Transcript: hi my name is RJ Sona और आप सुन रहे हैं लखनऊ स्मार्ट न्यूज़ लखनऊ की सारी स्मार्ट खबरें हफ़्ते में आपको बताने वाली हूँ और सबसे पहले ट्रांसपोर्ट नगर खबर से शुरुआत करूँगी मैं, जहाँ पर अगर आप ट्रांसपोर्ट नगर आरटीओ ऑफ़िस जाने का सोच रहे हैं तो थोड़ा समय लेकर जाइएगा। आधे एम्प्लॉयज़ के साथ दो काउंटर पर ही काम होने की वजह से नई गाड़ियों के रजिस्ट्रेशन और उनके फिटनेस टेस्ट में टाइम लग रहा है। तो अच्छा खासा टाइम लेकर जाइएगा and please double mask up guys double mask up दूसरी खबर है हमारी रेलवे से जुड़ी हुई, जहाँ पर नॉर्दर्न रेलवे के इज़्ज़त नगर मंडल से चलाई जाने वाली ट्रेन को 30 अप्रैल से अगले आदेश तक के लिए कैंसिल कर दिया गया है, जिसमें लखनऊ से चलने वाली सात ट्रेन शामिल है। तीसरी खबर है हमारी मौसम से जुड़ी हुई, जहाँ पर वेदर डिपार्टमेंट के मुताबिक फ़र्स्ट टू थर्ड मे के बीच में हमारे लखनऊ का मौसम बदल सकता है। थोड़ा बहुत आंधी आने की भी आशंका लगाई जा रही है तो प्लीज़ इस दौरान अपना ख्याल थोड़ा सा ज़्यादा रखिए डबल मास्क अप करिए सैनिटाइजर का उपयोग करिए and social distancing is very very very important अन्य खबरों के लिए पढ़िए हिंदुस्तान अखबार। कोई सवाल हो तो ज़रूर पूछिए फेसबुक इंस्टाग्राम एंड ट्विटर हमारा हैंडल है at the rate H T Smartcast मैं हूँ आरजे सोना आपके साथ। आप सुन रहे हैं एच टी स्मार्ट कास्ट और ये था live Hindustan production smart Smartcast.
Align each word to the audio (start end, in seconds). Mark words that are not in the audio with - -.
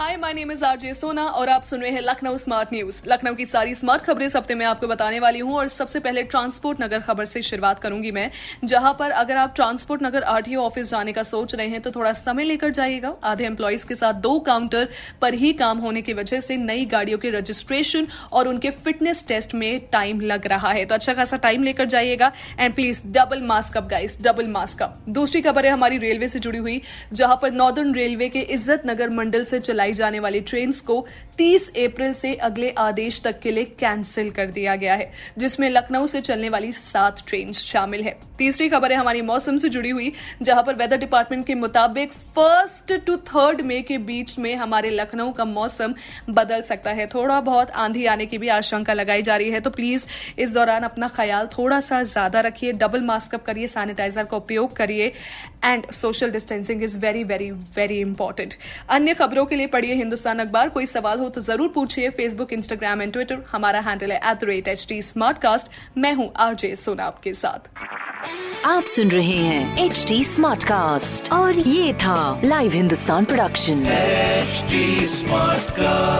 hi 0.00 0.16
my 0.16 0.32
name 0.32 0.50
is 0.52 0.64
RJ 0.64 0.92
Sona 0.94 1.22
और 1.24 1.48
आप 1.48 1.62
सुन 1.62 1.80
रहे 1.80 1.90
हैं 1.90 2.00
लखनऊ 2.02 2.36
स्मार्ट 2.36 2.72
न्यूज़ 2.72 3.00
लखनऊ 3.08 3.34
की 3.34 3.44
सारी 3.46 3.74
स्मार्ट 3.74 4.02
खबरें 4.02 4.26
हफ़्ते 4.26 4.54
में 4.54 4.64
आपको 4.66 4.86
बताने 4.86 5.20
वाली 5.20 5.38
हूँ 5.38 5.54
और 5.56 5.68
सबसे 5.68 6.00
पहले 6.00 6.22
ट्रांसपोर्ट 6.24 6.80
नगर 6.80 7.00
खबर 7.00 7.24
से 7.24 7.42
शुरुआत 7.42 7.78
करूँगी 7.80 8.10
मैं, 8.10 8.30
जहाँ 8.64 8.92
पर 8.98 9.10
अगर 9.12 9.36
आप 9.36 9.54
ट्रांसपोर्ट 9.56 10.02
नगर 10.02 10.22
आरटीओ 10.24 10.62
ऑफ़िस 10.62 10.90
जाने 10.90 11.12
का 11.12 11.22
सोच 11.22 11.54
रहे 11.54 11.66
हैं 11.68 11.80
तो 11.82 11.90
थोड़ा 11.90 12.12
समय 12.12 12.44
लेकर 12.44 12.70
जाइएगा। 12.70 13.14
आधे 13.24 13.44
एम्प्लॉयज़ 13.44 13.86
के 13.86 13.94
साथ 13.94 14.20
दो 14.20 14.38
काउंटर 14.40 14.88
पर 15.22 15.34
ही 15.34 15.52
काम 15.54 15.78
होने 15.78 16.02
की 16.02 16.12
वजह 16.12 16.40
से 16.40 16.56
नई 16.56 16.84
गाड़ियों 16.86 17.18
के 17.18 17.30
रजिस्ट्रेशन 17.30 18.06
और 18.32 18.48
उनके 18.48 18.70
फिटनेस 18.84 19.24
टेस्ट 19.28 19.54
में 19.54 19.80
टाइम 19.92 20.20
लग 20.22 20.46
रहा 20.46 20.70
है। 20.70 20.84
तो 20.84 20.94
अच्छा 20.94 21.14
खासा 21.14 21.36
टाइम 21.38 21.62
लेकर 21.62 21.84
जाइएगा 21.86 22.32
and 22.58 22.74
please 22.74 23.02
double 23.08 23.42
mask 23.44 23.76
up 23.76 23.88
guys 23.90 24.18
double 24.22 24.48
mask 24.50 24.82
up 24.82 25.02
दूसरी 25.10 25.42
खबर 25.42 25.66
है 25.66 25.72
हमारी 25.72 25.98
रेलवे 25.98 26.28
से 26.28 26.38
जुड़ी 26.40 26.58
हुई, 26.58 26.80
जहाँ 27.12 27.38
पर 27.42 27.52
नॉर्दर्न 27.54 27.94
रेलवे 27.94 28.28
के 28.28 28.40
इज़्ज़त 28.40 28.86
नगर 28.86 29.10
मंडल 29.16 29.44
से 29.44 29.60
चलाई 29.60 29.84
जाने 29.94 30.20
वाली 30.20 30.40
ट्रेन 30.42 30.72
को 30.86 31.04
30 31.38 31.68
अप्रैल 31.78 32.12
से 32.14 32.34
अगले 32.34 32.70
आदेश 32.78 33.20
तक 33.24 33.38
के 33.40 33.50
लिए 33.50 33.64
कैंसिल 33.80 34.30
कर 34.30 34.46
दिया 34.48 34.76
गया 34.76 34.94
है, 34.94 35.10
जिसमें 35.38 35.68
लखनऊ 35.70 36.06
से 36.06 36.20
चलने 36.20 36.48
वाली 36.48 36.72
सात 36.72 37.22
ट्रेन 37.28 37.52
शामिल 37.52 38.02
है। 38.02 38.16
तीसरी 38.38 38.68
खबर 38.68 38.92
है 38.92 38.98
हमारी 38.98 39.22
मौसम 39.22 39.56
से 39.56 39.68
जुड़ी 39.68 39.90
हुई, 39.90 40.12
जहाँ 40.42 40.62
पर 40.62 40.74
वेदर 40.76 40.96
डिपार्टमेंट 40.96 41.46
के 41.46 41.54
मुताबिक 41.54 42.12
फ़र्स्ट 42.12 42.92
टू 43.06 43.16
थर्ड 43.26 43.60
मे 43.62 43.80
के 43.82 43.98
बीच 44.00 44.38
में 44.38 44.54
हमारे 44.56 44.90
लखनऊ 44.90 45.32
का 45.32 45.44
मौसम 45.44 45.94
बदल 46.30 46.62
सकता 46.62 46.90
है। 46.90 47.06
थोड़ा 47.06 47.40
बहुत 47.42 47.70
आंधी 47.76 48.04
आने 48.06 48.26
की 48.26 48.38
भी 48.38 48.48
आशंका 48.50 48.92
लगाई 48.92 49.22
जा 49.22 49.36
रही 49.36 49.50
है 49.50 49.60
तो 49.60 49.70
प्लीज़ 49.70 50.06
इस 50.38 50.52
दौरान 50.54 50.82
अपना 50.82 51.08
ख्याल 51.16 51.46
थोड़ा 51.48 51.80
सा 51.80 52.02
ज़्यादा 52.04 52.40
रखिए 52.40 52.72
डबल 52.74 53.02
मास्क 53.04 53.34
अप 53.34 53.44
करिए 53.44 53.66
सैनिटाइजर 53.68 54.24
का 54.24 54.36
उपयोग 54.36 54.76
करिए 54.76 55.12
and 55.64 55.90
social 55.92 56.30
distancing 56.30 56.82
is 56.82 56.98
very 56.98 57.24
very 57.24 57.50
very 57.76 57.98
important 58.00 58.54
अन्य 58.90 59.14
खबरों 59.14 59.44
के 59.46 59.56
लिए 59.56 59.66
पढ़िए 59.76 59.94
हिंदुस्तान 59.94 60.38
अखबार। 60.38 60.68
कोई 60.76 60.86
सवाल 60.86 61.18
हो 61.20 61.28
तो 61.28 61.40
ज़रूर 61.42 61.68
पूछिए 61.74 62.10
फेसबुक 62.16 62.52
इंस्टाग्राम 62.52 63.02
एंड 63.02 63.12
ट्विटर 63.12 63.42
हमारा 63.50 63.80
हैंडल 63.88 64.12
है 64.12 64.18
at 64.18 64.40
the 64.40 64.44
rate 64.50 64.68
H 64.68 64.86
T 64.88 65.00
Smartcast 65.38 65.70
मैं 65.98 66.12
हूँ 66.14 66.30
आरजे 66.40 66.74
सोना 66.76 67.04
आपके 67.04 67.34
साथ। 67.34 67.68
आप 68.66 68.84
सुन 68.94 69.10
रहे 69.10 69.36
हैं 69.38 69.84
एच 69.84 70.04
टी 70.08 70.22
स्मार्ट 70.24 70.64
कास्ट 70.64 71.32
और 71.32 71.58
ये 71.58 71.92
था 72.04 72.40
live 72.44 72.72
Hindustan 72.72 73.24
production 73.24 73.84
smart 73.84 75.66
Smartcast. 75.66 76.15